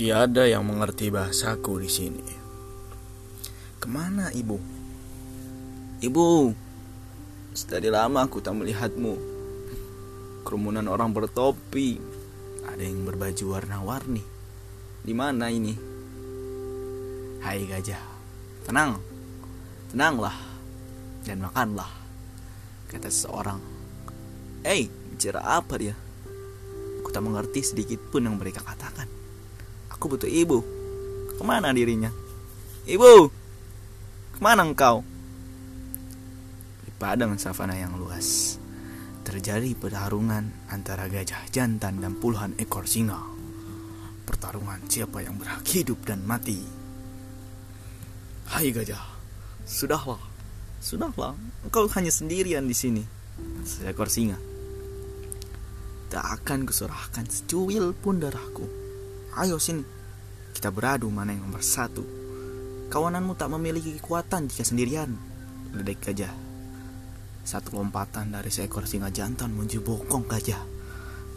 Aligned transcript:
Tiada 0.00 0.48
yang 0.48 0.64
mengerti 0.64 1.12
bahasaku 1.12 1.84
di 1.84 1.90
sini. 1.92 2.24
Ke 3.76 3.84
mana 3.84 4.32
ibu? 4.32 4.56
Ibu, 6.00 6.56
sedari 7.52 7.92
lama 7.92 8.24
aku 8.24 8.40
tak 8.40 8.56
melihatmu. 8.56 9.12
Kerumunan 10.40 10.88
orang 10.88 11.12
bertopi, 11.12 12.00
ada 12.64 12.80
yang 12.80 13.04
berbaju 13.04 13.44
warna-warni. 13.52 14.24
Di 15.04 15.12
mana 15.12 15.52
ini? 15.52 15.76
Hai 17.44 17.68
gajah, 17.68 18.00
tenang, 18.64 18.96
tenanglah, 19.92 20.40
dan 21.28 21.44
makanlah, 21.44 21.92
kata 22.88 23.12
seseorang. 23.12 23.60
Eh, 24.64 24.88
bicara 25.12 25.60
apa 25.60 25.76
dia? 25.76 25.92
Aku 27.04 27.12
tak 27.12 27.20
mengerti 27.20 27.60
sedikit 27.60 28.00
pun 28.08 28.24
yang 28.24 28.40
mereka 28.40 28.64
katakan. 28.64 29.19
Aku 30.00 30.16
butuh 30.16 30.32
ibu. 30.32 30.64
Ke 31.36 31.44
mana 31.44 31.76
dirinya? 31.76 32.08
Ibu! 32.88 33.28
Ke 34.32 34.40
mana 34.40 34.64
engkau? 34.64 35.04
Di 36.80 36.90
padang 36.96 37.36
savana 37.36 37.76
yang 37.76 38.00
luas, 38.00 38.56
terjadi 39.28 39.76
pertarungan 39.76 40.72
antara 40.72 41.04
gajah 41.04 41.44
jantan 41.52 42.00
dan 42.00 42.16
puluhan 42.16 42.56
ekor 42.56 42.88
singa. 42.88 43.20
Pertarungan 44.24 44.88
siapa 44.88 45.20
yang 45.20 45.36
berhak 45.36 45.68
hidup 45.68 46.00
dan 46.08 46.24
mati. 46.24 46.64
Hai 48.48 48.72
gajah, 48.72 49.04
sudahlah, 49.68 50.24
sudahlah, 50.80 51.36
engkau 51.68 51.84
hanya 51.92 52.08
sendirian 52.08 52.64
di 52.64 52.72
sini. 52.72 53.04
Seekor 53.68 54.08
singa. 54.08 54.40
Tak 56.08 56.40
akan 56.40 56.64
kuserahkan 56.64 57.28
secuil 57.28 57.92
pun 57.92 58.16
darahku. 58.16 58.80
Ayo 59.38 59.62
sini, 59.62 59.86
kita 60.54 60.74
beradu 60.74 61.06
mana 61.08 61.32
yang 61.34 61.46
nomor 61.46 61.62
satu. 61.62 62.02
Kawananmu 62.90 63.38
tak 63.38 63.54
memiliki 63.54 63.94
kekuatan 63.98 64.50
jika 64.50 64.66
sendirian. 64.66 65.14
Ledek 65.70 66.10
gajah. 66.10 66.34
Satu 67.46 67.78
lompatan 67.78 68.34
dari 68.34 68.50
seekor 68.50 68.84
singa 68.84 69.08
jantan 69.14 69.54
menuju 69.54 69.80
bokong 69.80 70.26
gajah. 70.26 70.60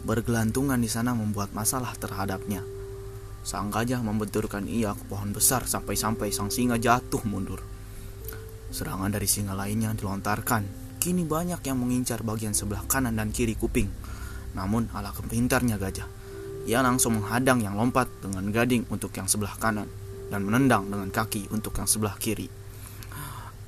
Bergelantungan 0.04 0.76
di 0.76 0.90
sana 0.90 1.14
membuat 1.14 1.54
masalah 1.56 1.94
terhadapnya. 1.96 2.60
Sang 3.44 3.68
gajah 3.68 4.00
membenturkan 4.00 4.64
ia 4.66 4.96
ke 4.96 5.04
pohon 5.06 5.36
besar 5.36 5.68
sampai-sampai 5.68 6.32
sang 6.32 6.48
singa 6.48 6.80
jatuh 6.80 7.22
mundur. 7.28 7.60
Serangan 8.74 9.12
dari 9.12 9.28
singa 9.30 9.54
lainnya 9.54 9.94
dilontarkan. 9.94 10.82
Kini 10.98 11.22
banyak 11.28 11.60
yang 11.62 11.78
mengincar 11.78 12.24
bagian 12.24 12.56
sebelah 12.56 12.82
kanan 12.88 13.14
dan 13.14 13.30
kiri 13.30 13.54
kuping. 13.54 13.86
Namun 14.56 14.88
ala 14.96 15.12
kepintarnya 15.12 15.76
gajah. 15.76 16.23
Ia 16.64 16.80
langsung 16.80 17.20
menghadang 17.20 17.60
yang 17.60 17.76
lompat 17.76 18.08
dengan 18.24 18.48
gading 18.48 18.88
untuk 18.88 19.12
yang 19.12 19.28
sebelah 19.28 19.52
kanan 19.60 19.84
dan 20.32 20.48
menendang 20.48 20.88
dengan 20.88 21.12
kaki 21.12 21.52
untuk 21.52 21.76
yang 21.76 21.84
sebelah 21.84 22.16
kiri. 22.16 22.48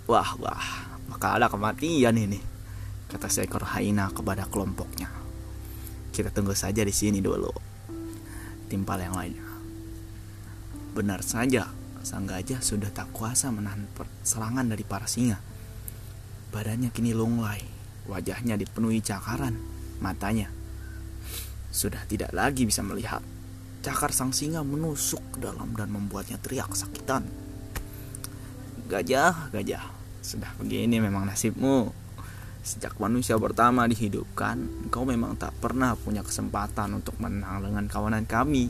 Wah, 0.09 0.33
wah, 0.41 0.97
maka 1.13 1.37
ada 1.37 1.53
kematian 1.53 2.17
ini, 2.17 2.41
kata 3.13 3.29
seekor 3.29 3.69
haina 3.77 4.09
kepada 4.17 4.49
kelompoknya. 4.49 5.13
Kita 6.09 6.33
tunggu 6.33 6.57
saja 6.57 6.81
di 6.81 6.95
sini 6.95 7.21
dulu. 7.21 7.53
Timpal 8.73 9.05
yang 9.05 9.13
lainnya. 9.13 9.45
Benar 10.97 11.21
saja, 11.21 11.69
sang 12.01 12.25
gajah 12.25 12.65
sudah 12.65 12.89
tak 12.89 13.13
kuasa 13.13 13.53
menahan 13.53 13.85
serangan 14.25 14.73
dari 14.73 14.89
para 14.89 15.05
singa. 15.05 15.37
Badannya 16.49 16.89
kini 16.97 17.13
lunglai, 17.13 17.61
wajahnya 18.09 18.57
dipenuhi 18.57 19.05
cakaran, 19.05 19.61
matanya 20.01 20.49
sudah 21.77 22.01
tidak 22.09 22.33
lagi 22.33 22.65
bisa 22.65 22.81
melihat. 22.81 23.21
Cakar 23.85 24.11
sang 24.11 24.33
singa 24.33 24.65
menusuk 24.65 25.21
ke 25.37 25.39
dalam 25.45 25.77
dan 25.77 25.93
membuatnya 25.93 26.41
teriak 26.41 26.73
kesakitan. 26.73 27.29
Gajah, 28.89 29.53
gajah, 29.53 29.85
sudah 30.25 30.49
begini 30.57 30.99
memang 30.99 31.29
nasibmu. 31.29 31.93
Sejak 32.67 32.99
manusia 32.99 33.39
pertama 33.39 33.87
dihidupkan, 33.87 34.89
engkau 34.89 35.07
memang 35.07 35.39
tak 35.39 35.55
pernah 35.63 35.95
punya 35.95 36.27
kesempatan 36.27 36.99
untuk 36.99 37.15
menang 37.23 37.63
dengan 37.63 37.87
kawanan 37.87 38.27
kami. 38.27 38.67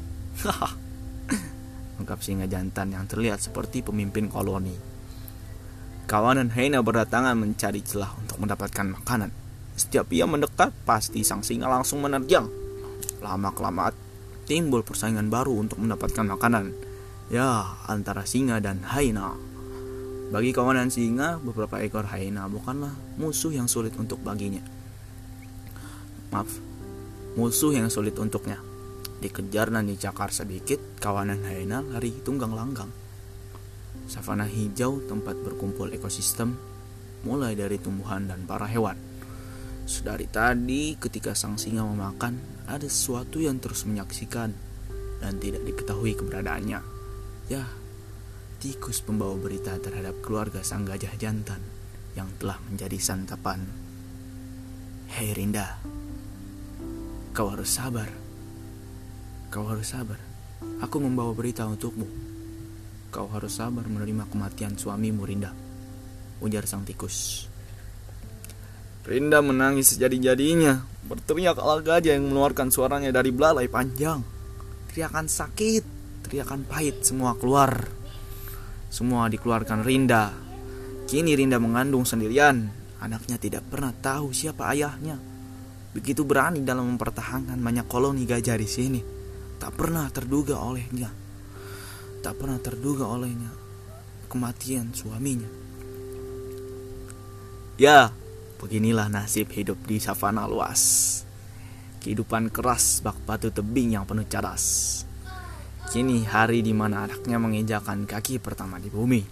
Ungkap 2.03 2.21
singa 2.21 2.45
jantan 2.45 2.93
yang 2.93 3.09
terlihat 3.09 3.41
seperti 3.41 3.81
pemimpin 3.81 4.29
koloni. 4.29 4.77
Kawanan 6.05 6.53
Heina 6.53 6.85
berdatangan 6.85 7.41
mencari 7.41 7.81
celah 7.81 8.13
untuk 8.21 8.37
mendapatkan 8.37 9.01
makanan. 9.01 9.33
Setiap 9.81 10.13
ia 10.13 10.29
mendekat, 10.29 10.77
pasti 10.85 11.25
sang 11.25 11.41
singa 11.41 11.65
langsung 11.73 12.05
menerjang. 12.05 12.66
Lama-kelamaan 13.27 14.07
timbul 14.47 14.87
persaingan 14.87 15.27
baru 15.27 15.59
untuk 15.59 15.83
mendapatkan 15.83 16.23
makanan. 16.23 16.71
Ya, 17.27 17.75
antara 17.91 18.23
singa 18.23 18.63
dan 18.63 18.87
Haina. 18.87 19.35
Bagi 20.31 20.55
kawanan 20.55 20.95
singa, 20.95 21.43
beberapa 21.43 21.83
ekor 21.83 22.07
Haina 22.07 22.47
bukanlah 22.47 22.95
musuh 23.19 23.51
yang 23.51 23.67
sulit 23.67 23.99
untuk 23.99 24.23
baginya. 24.23 24.63
Maaf, 26.31 26.51
musuh 27.35 27.75
yang 27.75 27.91
sulit 27.91 28.15
untuknya. 28.15 28.63
Dikejar 29.19 29.75
dan 29.75 29.91
dicakar 29.91 30.31
sedikit, 30.31 30.79
kawanan 31.03 31.43
Haina 31.43 31.83
lari 31.83 32.15
tunggang 32.23 32.55
langgang. 32.55 32.91
Savana 34.07 34.47
hijau 34.47 35.03
tempat 35.11 35.35
berkumpul 35.43 35.91
ekosistem, 35.91 36.55
mulai 37.27 37.59
dari 37.59 37.83
tumbuhan 37.83 38.31
dan 38.31 38.47
para 38.47 38.71
hewan. 38.71 39.06
Sedari 39.87 40.27
tadi, 40.27 40.99
ketika 40.99 41.31
sang 41.31 41.55
singa 41.55 41.87
memakan, 41.87 42.43
ada 42.67 42.91
sesuatu 42.91 43.39
yang 43.39 43.63
terus 43.63 43.87
menyaksikan 43.87 44.51
dan 45.23 45.39
tidak 45.39 45.63
diketahui 45.63 46.19
keberadaannya. 46.19 46.83
Ya, 47.47 47.63
tikus 48.59 48.99
pembawa 48.99 49.39
berita 49.39 49.79
terhadap 49.79 50.19
keluarga 50.27 50.67
sang 50.67 50.83
gajah 50.83 51.15
jantan 51.15 51.63
yang 52.19 52.27
telah 52.43 52.59
menjadi 52.67 52.99
santapan. 52.99 53.63
Hei 55.15 55.31
Rinda, 55.31 55.79
kau 57.31 57.47
harus 57.55 57.71
sabar. 57.71 58.11
Kau 59.55 59.71
harus 59.71 59.87
sabar. 59.87 60.19
Aku 60.83 60.99
membawa 60.99 61.31
berita 61.31 61.63
untukmu. 61.63 62.11
Kau 63.15 63.31
harus 63.31 63.55
sabar 63.55 63.87
menerima 63.87 64.27
kematian 64.35 64.75
suamimu 64.75 65.23
Rinda. 65.23 65.55
Ujar 66.43 66.67
sang 66.67 66.83
tikus. 66.83 67.47
Rinda 69.07 69.39
menangis 69.39 69.95
sejadi-jadinya, 69.95 70.83
berteriak 71.07 71.63
ala 71.63 71.79
gajah 71.79 72.19
yang 72.19 72.27
mengeluarkan 72.27 72.75
suaranya 72.75 73.15
dari 73.15 73.31
belalai 73.31 73.71
panjang. 73.71 74.19
Teriakan 74.91 75.31
sakit, 75.31 75.85
teriakan 76.27 76.67
pahit 76.67 77.07
semua 77.07 77.39
keluar. 77.39 77.87
Semua 78.91 79.31
dikeluarkan 79.31 79.87
Rinda. 79.87 80.35
Kini 81.07 81.39
Rinda 81.39 81.63
mengandung 81.63 82.03
sendirian. 82.03 82.67
Anaknya 82.99 83.39
tidak 83.39 83.63
pernah 83.71 83.95
tahu 83.95 84.35
siapa 84.35 84.75
ayahnya. 84.75 85.23
Begitu 85.95 86.27
berani 86.27 86.67
dalam 86.67 86.91
mempertahankan 86.99 87.63
banyak 87.63 87.87
koloni 87.87 88.27
gajah 88.27 88.59
di 88.59 88.67
sini. 88.67 89.01
Tak 89.63 89.71
pernah 89.79 90.11
terduga 90.11 90.59
olehnya. 90.59 91.15
Tak 92.27 92.35
pernah 92.43 92.59
terduga 92.59 93.07
olehnya 93.07 93.55
kematian 94.27 94.91
suaminya. 94.91 95.47
Ya, 97.79 98.11
Beginilah 98.57 99.13
nasib 99.13 99.53
hidup 99.53 99.77
di 99.85 100.01
savana 100.01 100.49
luas. 100.49 101.21
Kehidupan 102.01 102.49
keras 102.49 103.05
bak 103.05 103.21
batu 103.29 103.53
tebing 103.53 103.93
yang 103.93 104.09
penuh 104.09 104.25
cadas. 104.25 105.05
Kini 105.93 106.25
hari 106.25 106.65
di 106.65 106.73
mana 106.73 107.05
anaknya 107.05 107.37
menginjakan 107.37 108.09
kaki 108.09 108.41
pertama 108.41 108.81
di 108.81 108.89
bumi. 108.89 109.23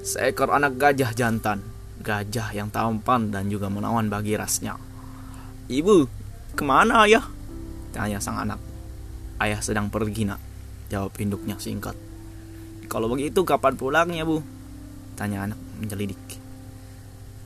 Seekor 0.00 0.54
anak 0.54 0.78
gajah 0.78 1.10
jantan, 1.12 1.60
gajah 2.00 2.54
yang 2.54 2.70
tampan 2.70 3.34
dan 3.34 3.50
juga 3.50 3.66
menawan 3.66 4.06
bagi 4.06 4.38
rasnya. 4.38 4.78
Ibu, 5.66 6.06
ke 6.54 6.62
mana 6.62 7.04
ayah? 7.10 7.26
Tanya 7.90 8.22
sang 8.22 8.38
anak. 8.38 8.62
Ayah 9.42 9.58
sedang 9.58 9.90
pergi 9.90 10.24
nak, 10.24 10.40
jawab 10.86 11.12
induknya 11.18 11.58
singkat. 11.58 11.98
Kalau 12.86 13.10
begitu 13.10 13.42
kapan 13.42 13.74
pulangnya 13.74 14.22
bu? 14.22 14.40
Tanya 15.18 15.50
anak 15.50 15.60
menjelidik. 15.82 16.49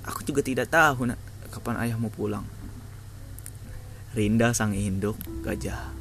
Aku 0.05 0.21
juga 0.25 0.45
tidak 0.45 0.69
tahu 0.69 1.09
nak 1.09 1.21
kapan 1.49 1.81
ayah 1.85 1.97
mau 1.97 2.12
pulang. 2.12 2.45
Rinda 4.15 4.55
sang 4.55 4.77
induk 4.77 5.19
gajah 5.43 5.95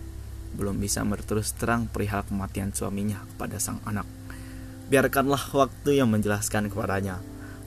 belum 0.53 0.77
bisa 0.77 1.01
berterus 1.01 1.49
terang 1.57 1.89
perihal 1.89 2.21
kematian 2.29 2.69
suaminya 2.69 3.25
kepada 3.33 3.57
sang 3.57 3.81
anak. 3.89 4.05
Biarkanlah 4.87 5.49
waktu 5.49 5.97
yang 5.97 6.13
menjelaskan 6.13 6.69
kepadanya 6.69 7.17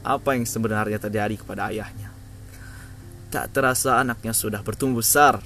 apa 0.06 0.38
yang 0.38 0.46
sebenarnya 0.46 1.02
terjadi 1.02 1.34
kepada 1.34 1.74
ayahnya. 1.74 2.14
Tak 3.34 3.50
terasa 3.50 3.98
anaknya 3.98 4.30
sudah 4.30 4.62
bertumbuh 4.62 5.02
besar. 5.02 5.42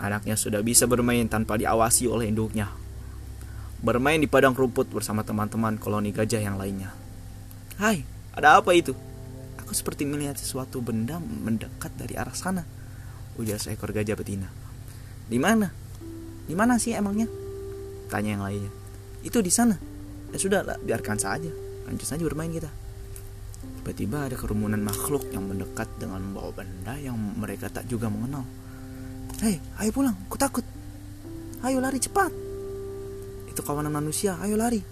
Anaknya 0.00 0.40
sudah 0.40 0.64
bisa 0.64 0.88
bermain 0.88 1.28
tanpa 1.28 1.60
diawasi 1.60 2.08
oleh 2.08 2.32
induknya. 2.32 2.72
Bermain 3.84 4.16
di 4.16 4.24
padang 4.24 4.56
rumput 4.56 4.88
bersama 4.88 5.20
teman-teman 5.20 5.76
koloni 5.76 6.16
gajah 6.16 6.40
yang 6.40 6.56
lainnya. 6.56 6.96
Hai, 7.76 8.08
ada 8.32 8.56
apa 8.56 8.72
itu? 8.72 8.96
Aku 9.70 9.78
seperti 9.78 10.02
melihat 10.02 10.34
sesuatu 10.34 10.82
benda 10.82 11.22
mendekat 11.22 11.94
dari 11.94 12.18
arah 12.18 12.34
sana. 12.34 12.66
Ujar 13.38 13.62
seekor 13.62 13.94
gajah 13.94 14.18
betina. 14.18 14.50
Di 15.30 15.38
mana? 15.38 15.70
Di 16.50 16.58
mana 16.58 16.74
sih 16.74 16.90
emangnya? 16.90 17.30
Tanya 18.10 18.34
yang 18.34 18.42
lainnya. 18.42 18.66
Itu 19.22 19.38
di 19.38 19.54
sana. 19.54 19.78
Ya 20.34 20.38
sudah 20.42 20.66
lah, 20.66 20.74
biarkan 20.82 21.22
saja. 21.22 21.54
Lanjut 21.86 22.02
saja 22.02 22.18
bermain 22.26 22.50
kita. 22.50 22.66
Tiba-tiba 23.86 24.26
ada 24.26 24.34
kerumunan 24.34 24.82
makhluk 24.82 25.30
yang 25.30 25.46
mendekat 25.46 25.86
dengan 26.02 26.18
membawa 26.18 26.50
benda 26.50 26.98
yang 26.98 27.14
mereka 27.14 27.70
tak 27.70 27.86
juga 27.86 28.10
mengenal. 28.10 28.42
Hei, 29.38 29.62
ayo 29.78 29.90
pulang, 29.94 30.18
ku 30.26 30.34
takut. 30.34 30.66
Ayo 31.62 31.78
lari 31.78 32.02
cepat. 32.02 32.34
Itu 33.46 33.62
kawanan 33.62 33.94
manusia, 33.94 34.34
ayo 34.42 34.58
lari. 34.58 34.82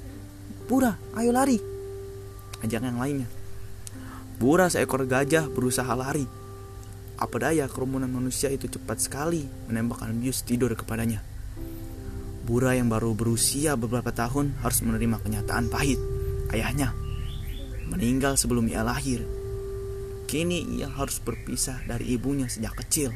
Pura, 0.71 0.95
ayo 1.19 1.35
lari. 1.35 1.59
Ajak 2.63 2.79
yang 2.79 3.03
lainnya. 3.03 3.38
Bura 4.39 4.71
seekor 4.71 5.03
gajah 5.11 5.51
berusaha 5.51 5.91
lari. 5.99 6.23
Apa 7.19 7.43
daya 7.43 7.67
kerumunan 7.67 8.07
manusia 8.07 8.47
itu 8.47 8.71
cepat 8.71 9.03
sekali 9.03 9.43
menembakkan 9.67 10.15
bius 10.15 10.47
tidur 10.47 10.71
kepadanya. 10.79 11.27
Bura 12.47 12.79
yang 12.79 12.87
baru 12.87 13.19
berusia 13.19 13.75
beberapa 13.75 14.15
tahun 14.15 14.55
harus 14.63 14.79
menerima 14.87 15.19
kenyataan 15.27 15.67
pahit. 15.67 15.99
Ayahnya 16.55 16.95
meninggal 17.91 18.39
sebelum 18.39 18.71
ia 18.71 18.87
lahir. 18.87 19.27
Kini 20.31 20.79
ia 20.79 20.87
harus 20.87 21.19
berpisah 21.19 21.83
dari 21.91 22.15
ibunya 22.15 22.47
sejak 22.47 22.79
kecil. 22.79 23.11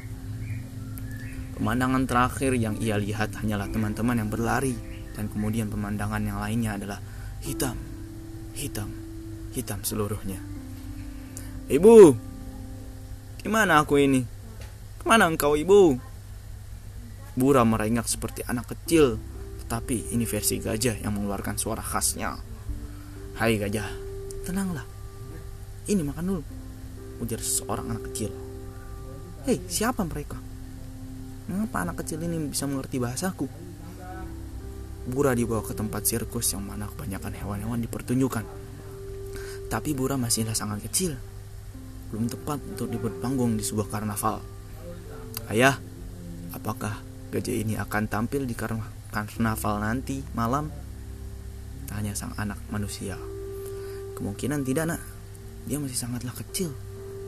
Pemandangan 1.55 2.03
terakhir 2.11 2.59
yang 2.59 2.75
ia 2.83 2.99
lihat 2.99 3.39
hanyalah 3.39 3.71
teman-teman 3.71 4.27
yang 4.27 4.27
berlari 4.27 4.75
dan 5.15 5.31
kemudian 5.31 5.71
pemandangan 5.71 6.19
yang 6.19 6.43
lainnya 6.43 6.75
adalah 6.75 6.99
hitam, 7.47 7.79
hitam, 8.59 8.91
hitam 9.55 9.87
seluruhnya. 9.87 10.52
Ibu, 11.73 12.13
gimana 13.41 13.81
aku 13.81 13.97
ini? 13.97 14.21
Ke 15.01 15.09
mana 15.09 15.25
engkau 15.25 15.57
ibu? 15.57 15.97
Bura 17.33 17.65
merengak 17.65 18.05
seperti 18.13 18.45
anak 18.45 18.77
kecil, 18.77 19.17
tetapi 19.65 20.13
ini 20.13 20.29
versi 20.29 20.61
gajah 20.61 21.01
yang 21.01 21.17
mengeluarkan 21.17 21.57
suara 21.57 21.81
khasnya. 21.81 22.37
Hai 23.41 23.57
gajah, 23.57 23.89
tenanglah. 24.45 24.85
Ini 25.89 26.05
makan 26.05 26.25
dulu, 26.29 26.43
ujar 27.25 27.41
seorang 27.41 27.89
anak 27.89 28.13
kecil. 28.13 28.29
Hei, 29.49 29.57
siapa 29.65 30.05
mereka? 30.05 30.37
Mengapa 31.49 31.89
anak 31.89 32.05
kecil 32.05 32.21
ini 32.21 32.53
bisa 32.53 32.69
mengerti 32.69 33.01
bahasaku? 33.01 33.49
Bura 35.09 35.33
dibawa 35.33 35.65
ke 35.65 35.73
tempat 35.73 36.05
sirkus 36.05 36.53
yang 36.53 36.69
mana 36.69 36.85
kebanyakan 36.93 37.33
hewan-hewan 37.33 37.81
dipertunjukkan. 37.81 38.45
Tapi 39.73 39.91
Bura 39.97 40.21
masihlah 40.21 40.53
sangat 40.53 40.85
kecil 40.85 41.32
belum 42.13 42.29
tepat 42.29 42.61
untuk 42.77 42.93
dibuat 42.93 43.17
panggung 43.25 43.57
di 43.57 43.65
sebuah 43.65 43.89
karnaval. 43.89 44.45
Ayah, 45.49 45.81
apakah 46.53 47.01
gajah 47.33 47.57
ini 47.57 47.81
akan 47.81 48.05
tampil 48.05 48.45
di 48.45 48.53
karnaval 48.53 49.81
nanti 49.81 50.21
malam? 50.37 50.69
Tanya 51.89 52.13
sang 52.13 52.37
anak 52.37 52.61
manusia. 52.69 53.17
Kemungkinan 54.21 54.61
tidak 54.63 54.93
nak, 54.93 55.01
dia 55.65 55.81
masih 55.81 55.97
sangatlah 55.97 56.37
kecil. 56.37 56.77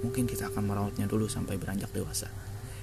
Mungkin 0.04 0.28
kita 0.28 0.52
akan 0.52 0.68
merawatnya 0.68 1.08
dulu 1.08 1.32
sampai 1.32 1.56
beranjak 1.56 1.88
dewasa. 1.96 2.28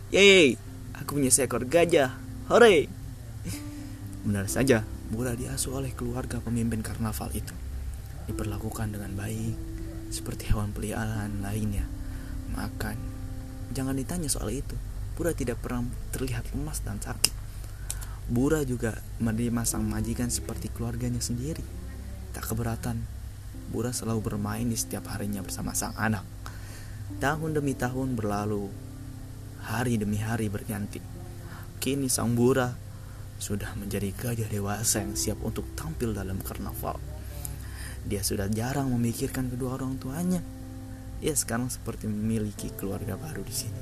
Yeay, 0.09 0.57
aku 0.98 1.21
punya 1.21 1.30
seekor 1.30 1.69
gajah. 1.69 2.18
Hore! 2.50 2.89
Benar 4.25 4.50
saja, 4.50 4.81
Bura 5.12 5.36
diasuh 5.36 5.75
oleh 5.75 5.92
keluarga 5.92 6.39
pemimpin 6.39 6.80
karnaval 6.80 7.27
itu. 7.36 7.51
Diperlakukan 8.31 8.95
dengan 8.95 9.12
baik, 9.12 9.70
seperti 10.12 10.52
hewan 10.52 10.75
peliharaan 10.75 11.40
lainnya. 11.40 11.88
Makan. 12.52 13.00
Jangan 13.72 13.96
ditanya 13.96 14.28
soal 14.28 14.52
itu. 14.52 14.75
Bura 15.16 15.31
tidak 15.31 15.63
pernah 15.63 15.88
terlihat 16.12 16.52
lemas 16.52 16.84
dan 16.84 17.00
sakit. 17.00 17.31
Bura 18.28 18.62
juga 18.68 19.00
menerima 19.24 19.63
sang 19.63 19.88
majikan 19.88 20.28
seperti 20.28 20.68
keluarganya 20.69 21.24
sendiri. 21.24 21.63
Tak 22.36 22.52
keberatan. 22.52 23.00
Bura 23.72 23.96
selalu 23.96 24.19
bermain 24.36 24.68
di 24.68 24.75
setiap 24.75 25.08
harinya 25.16 25.40
bersama 25.40 25.72
sang 25.72 25.96
anak. 25.96 26.28
Tahun 27.24 27.52
demi 27.56 27.72
tahun 27.75 28.19
berlalu. 28.19 28.68
Hari 29.63 29.96
demi 29.96 30.19
hari 30.19 30.52
berganti. 30.52 31.00
Kini 31.80 32.12
sang 32.12 32.36
Bura 32.36 32.75
sudah 33.42 33.74
menjadi 33.74 34.13
gajah 34.13 34.50
dewasa 34.52 35.02
yang 35.02 35.18
siap 35.18 35.42
untuk 35.42 35.66
tampil 35.74 36.13
dalam 36.13 36.38
karnaval. 36.46 37.02
Dia 38.06 38.25
sudah 38.25 38.50
jarang 38.50 38.89
memikirkan 38.89 39.50
kedua 39.51 39.77
orang 39.77 39.98
tuanya. 40.01 40.42
Ia 41.21 41.38
sekarang 41.38 41.69
seperti 41.69 42.09
memiliki 42.09 42.74
keluarga 42.74 43.13
baru 43.13 43.45
di 43.45 43.53
sini. 43.53 43.81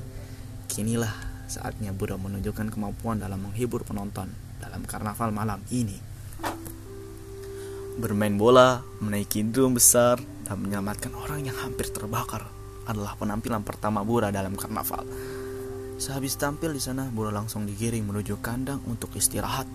Kinilah 0.68 1.12
saatnya 1.48 1.90
Buddha 1.90 2.20
menunjukkan 2.20 2.70
kemampuan 2.70 3.18
dalam 3.18 3.48
menghibur 3.48 3.82
penonton 3.82 4.28
dalam 4.60 4.84
karnaval 4.84 5.32
malam 5.32 5.58
ini. 5.72 5.96
Bermain 7.96 8.36
bola, 8.36 8.84
menaiki 9.02 9.44
drum 9.50 9.76
besar, 9.76 10.20
dan 10.46 10.56
menyelamatkan 10.62 11.10
orang 11.16 11.44
yang 11.44 11.56
hampir 11.58 11.88
terbakar 11.90 12.48
adalah 12.88 13.16
penampilan 13.18 13.64
pertama 13.66 14.00
Bura 14.06 14.32
dalam 14.32 14.54
karnaval. 14.56 15.04
Sehabis 16.00 16.36
tampil 16.40 16.72
di 16.72 16.80
sana, 16.80 17.08
Bura 17.12 17.28
langsung 17.28 17.68
digiring 17.68 18.06
menuju 18.06 18.40
kandang 18.40 18.80
untuk 18.88 19.12
istirahat. 19.16 19.68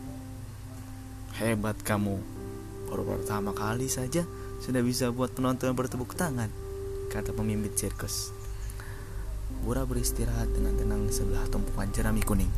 Hebat 1.37 1.79
kamu, 1.85 2.17
Baru 2.85 3.01
pertama 3.05 3.51
kali 3.51 3.89
saja 3.89 4.23
sudah 4.61 4.81
bisa 4.85 5.09
buat 5.09 5.33
penonton 5.33 5.73
bertepuk 5.73 6.13
tangan, 6.13 6.49
kata 7.09 7.33
pemimpin 7.33 7.73
sirkus. 7.73 8.29
Bura 9.65 9.85
beristirahat 9.85 10.53
dengan 10.53 10.77
tenang 10.77 11.09
di 11.09 11.13
sebelah 11.13 11.45
tumpukan 11.49 11.89
jerami 11.89 12.21
kuning. 12.21 12.49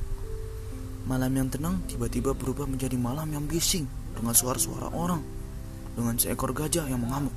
Malam 1.07 1.31
yang 1.31 1.47
tenang 1.47 1.79
tiba-tiba 1.87 2.35
berubah 2.35 2.67
menjadi 2.67 2.99
malam 2.99 3.31
yang 3.31 3.47
bising 3.47 3.87
dengan 4.11 4.35
suara-suara 4.35 4.91
orang, 4.91 5.23
dengan 5.95 6.19
seekor 6.19 6.51
gajah 6.51 6.83
yang 6.91 6.99
mengamuk. 6.99 7.31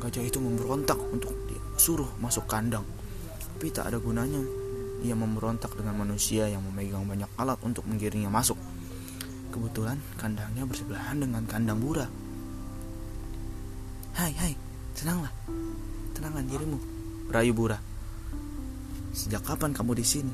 Gajah 0.00 0.24
itu 0.24 0.40
memberontak 0.40 0.96
untuk 1.12 1.32
disuruh 1.48 2.08
masuk 2.20 2.48
kandang, 2.48 2.84
tapi 3.56 3.68
tak 3.68 3.92
ada 3.92 4.00
gunanya. 4.00 4.40
Ia 5.04 5.12
memberontak 5.12 5.76
dengan 5.76 5.92
manusia 6.00 6.48
yang 6.48 6.64
memegang 6.64 7.04
banyak 7.04 7.28
alat 7.36 7.60
untuk 7.60 7.84
menggiringnya 7.84 8.32
masuk. 8.32 8.56
Kebetulan 9.56 9.96
kandangnya 10.20 10.68
bersebelahan 10.68 11.16
dengan 11.16 11.40
kandang 11.48 11.80
Bura. 11.80 12.04
Hai, 14.12 14.28
hai, 14.36 14.52
tenanglah. 14.92 15.32
Tenanglah 16.12 16.44
dirimu, 16.44 16.76
rayu 17.32 17.56
Bura. 17.56 17.80
Sejak 19.16 19.48
kapan 19.48 19.72
kamu 19.72 19.96
di 19.96 20.04
sini? 20.04 20.32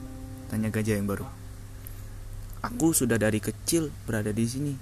Tanya 0.51 0.75
gajah 0.75 0.99
yang 0.99 1.07
baru. 1.07 1.23
Aku 2.67 2.91
sudah 2.91 3.15
dari 3.15 3.39
kecil 3.39 3.95
berada 4.11 4.35
di 4.35 4.43
sini, 4.43 4.75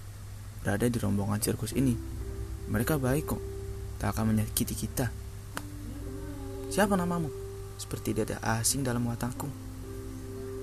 berada 0.65 0.89
di 0.89 0.97
rombongan 0.97 1.45
sirkus 1.45 1.77
ini. 1.77 1.93
Mereka 2.73 2.97
baik 2.97 3.37
kok, 3.37 3.43
tak 4.01 4.17
akan 4.17 4.33
menyakiti 4.33 4.73
kita. 4.73 5.13
Siapa 6.73 6.97
namamu? 6.97 7.29
Seperti 7.77 8.17
dia 8.17 8.25
ada 8.25 8.57
asing 8.57 8.89
dalam 8.89 9.05
watakku. 9.05 9.53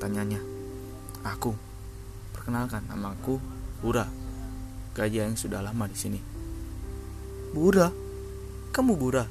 Tanyanya. 0.02 0.42
Aku. 1.30 1.54
Perkenalkan, 2.34 2.82
namaku 2.90 3.38
Bura, 3.78 4.10
gajah 4.98 5.30
yang 5.30 5.38
sudah 5.38 5.62
lama 5.62 5.86
di 5.86 5.94
sini. 5.94 6.18
Bura, 7.54 7.94
kamu 8.74 8.98
Bura? 8.98 9.26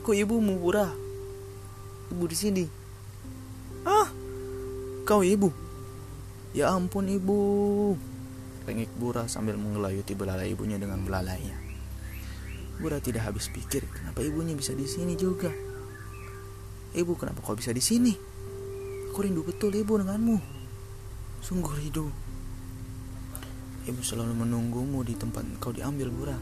Aku 0.00 0.16
ibumu 0.16 0.56
Bura. 0.56 0.88
Ibu 2.08 2.24
di 2.24 2.36
sini. 2.36 2.64
Ah, 3.84 4.08
kau 5.04 5.20
ibu? 5.20 5.52
Ya 6.56 6.72
ampun 6.72 7.12
ibu. 7.12 7.92
Pengik 8.64 8.88
Bura 8.96 9.28
sambil 9.28 9.60
mengelayuti 9.60 10.16
belalai 10.16 10.56
ibunya 10.56 10.80
dengan 10.80 11.04
belalainya. 11.04 11.60
Bura 12.80 13.04
tidak 13.04 13.28
habis 13.28 13.52
pikir 13.52 13.84
kenapa 13.92 14.24
ibunya 14.24 14.56
bisa 14.56 14.72
di 14.72 14.88
sini 14.88 15.12
juga. 15.12 15.52
Ibu 16.96 17.12
kenapa 17.20 17.44
kau 17.44 17.52
bisa 17.52 17.68
di 17.76 17.84
sini? 17.84 18.16
Aku 19.12 19.20
rindu 19.20 19.44
betul 19.44 19.76
ibu 19.76 20.00
denganmu. 20.00 20.40
Sungguh 21.44 21.76
rindu. 21.76 22.08
Ibu 23.84 24.00
selalu 24.00 24.32
menunggumu 24.32 25.04
di 25.04 25.12
tempat 25.12 25.44
kau 25.60 25.68
diambil 25.68 26.08
Bura. 26.08 26.40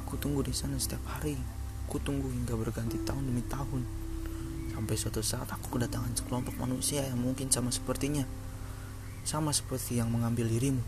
Aku 0.00 0.16
tunggu 0.16 0.40
di 0.40 0.56
sana 0.56 0.80
setiap 0.80 1.04
hari. 1.12 1.36
Aku 1.84 2.00
tunggu 2.00 2.32
hingga 2.32 2.56
berganti 2.56 2.96
tahun 3.04 3.28
demi 3.28 3.44
tahun. 3.44 3.84
Sampai 4.72 4.96
suatu 4.96 5.20
saat 5.20 5.44
aku 5.52 5.76
kedatangan 5.76 6.16
sekelompok 6.16 6.56
manusia 6.56 7.04
yang 7.04 7.20
mungkin 7.20 7.52
sama 7.52 7.68
sepertinya. 7.68 8.24
Sama 9.28 9.52
seperti 9.52 10.00
yang 10.00 10.08
mengambil 10.08 10.48
dirimu. 10.48 10.80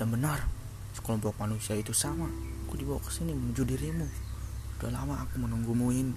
Dan 0.00 0.08
benar, 0.08 0.48
sekelompok 0.96 1.36
manusia 1.36 1.76
itu 1.76 1.92
sama. 1.92 2.32
Aku 2.64 2.80
dibawa 2.80 2.96
ke 3.04 3.12
sini 3.12 3.36
menuju 3.36 3.60
dirimu. 3.60 4.08
Sudah 4.80 4.88
lama 4.88 5.20
aku 5.20 5.36
menunggumu 5.36 5.92
ini. 5.92 6.16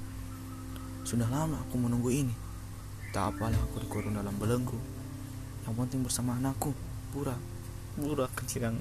Sudah 1.04 1.28
lama 1.28 1.60
aku 1.68 1.76
menunggu 1.76 2.08
ini. 2.08 2.32
Tak 3.12 3.36
apalah 3.36 3.60
aku 3.68 3.84
dikurung 3.84 4.16
dalam 4.16 4.40
belenggu. 4.40 4.80
Yang 5.68 5.76
penting 5.76 6.08
bersama 6.08 6.40
anakku, 6.40 6.72
Pura 7.12 7.59
burak 8.00 8.32
kecil 8.40 8.72
yang 8.72 8.78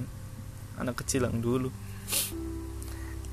anak 0.79 1.03
kecil 1.03 1.27
yang 1.27 1.43
dulu 1.43 1.67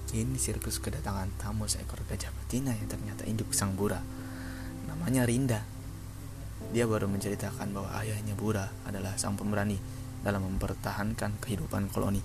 Kini 0.07 0.39
sirkus 0.39 0.79
kedatangan 0.79 1.35
tamu 1.35 1.67
seekor 1.67 1.99
gajah 2.07 2.31
betina 2.31 2.71
yang 2.71 2.87
ternyata 2.87 3.27
induk 3.27 3.51
sang 3.51 3.75
Bura. 3.75 3.99
Namanya 4.87 5.27
Rinda. 5.27 5.61
Dia 6.71 6.87
baru 6.87 7.11
menceritakan 7.11 7.75
bahwa 7.75 7.91
ayahnya 7.99 8.39
Bura 8.39 8.71
adalah 8.87 9.19
sang 9.19 9.35
pemberani 9.35 9.77
dalam 10.23 10.47
mempertahankan 10.47 11.43
kehidupan 11.43 11.91
koloni. 11.91 12.23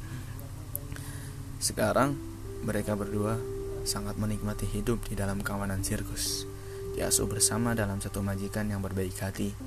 Sekarang 1.58 2.13
mereka 2.62 2.94
berdua 2.94 3.41
sangat 3.82 4.13
menikmati 4.22 4.70
hidup 4.70 5.01
di 5.10 5.18
dalam 5.18 5.41
kawanan 5.41 5.82
sirkus, 5.82 6.46
diasuh 6.94 7.25
bersama 7.25 7.74
dalam 7.74 7.98
satu 7.98 8.22
majikan 8.22 8.70
yang 8.70 8.86
berbaik 8.86 9.18
hati, 9.18 9.58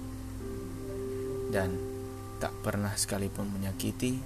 dan 1.50 1.93
tak 2.38 2.52
pernah 2.62 2.92
sekalipun 2.94 3.50
menyakiti 3.50 4.18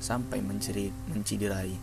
sampai 0.00 0.40
menceri, 0.40 0.88
menciderai. 1.12 1.74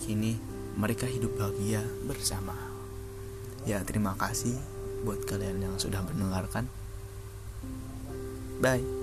Kini 0.00 0.36
mereka 0.76 1.08
hidup 1.08 1.36
bahagia 1.36 1.84
bersama. 2.04 2.54
Ya, 3.68 3.84
terima 3.84 4.16
kasih 4.16 4.56
buat 5.04 5.24
kalian 5.28 5.60
yang 5.60 5.76
sudah 5.76 6.04
mendengarkan. 6.04 6.68
Bye. 8.60 8.99